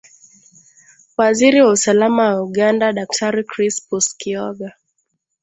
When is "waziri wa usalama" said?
1.17-2.35